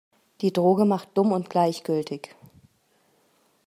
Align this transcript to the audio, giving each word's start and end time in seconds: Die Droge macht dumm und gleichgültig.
Die 0.41 0.51
Droge 0.51 0.85
macht 0.85 1.15
dumm 1.15 1.31
und 1.31 1.51
gleichgültig. 1.51 2.35